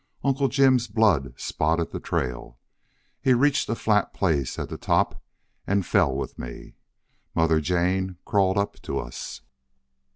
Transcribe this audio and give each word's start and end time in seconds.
Uncle 0.23 0.47
Jim's 0.47 0.87
blood 0.87 1.31
spotted 1.39 1.91
the 1.91 1.99
trail. 1.99 2.57
He 3.21 3.35
reached 3.35 3.69
a 3.69 3.75
flat 3.75 4.15
place 4.15 4.57
at 4.57 4.67
the 4.69 4.75
top 4.79 5.23
and 5.67 5.85
fell 5.85 6.15
with 6.15 6.39
me. 6.39 6.73
Mother 7.35 7.61
Jane 7.61 8.17
crawled 8.25 8.57
up 8.57 8.81
to 8.81 8.97
us. 8.97 9.41